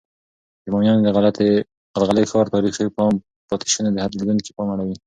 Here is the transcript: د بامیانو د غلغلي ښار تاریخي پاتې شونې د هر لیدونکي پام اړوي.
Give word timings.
د 0.63 0.65
بامیانو 0.73 1.03
د 1.05 1.09
غلغلي 1.95 2.23
ښار 2.31 2.45
تاریخي 2.55 2.85
پاتې 3.49 3.67
شونې 3.73 3.89
د 3.91 3.97
هر 4.03 4.11
لیدونکي 4.19 4.51
پام 4.57 4.69
اړوي. 4.73 4.95